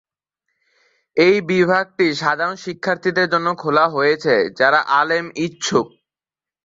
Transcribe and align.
এই 1.17 1.35
বিভাগটি 1.49 2.07
সাধারণ 2.21 2.57
শিক্ষার্থীদের 2.65 3.27
জন্য 3.33 3.47
খোলা 3.61 3.85
হয়েছে 3.95 4.35
যারা 4.59 4.79
আলেম 4.99 5.25
ইচ্ছুক। 5.45 5.87